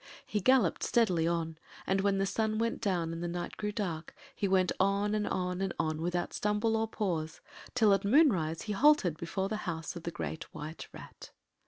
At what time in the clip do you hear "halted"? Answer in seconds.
8.73-9.15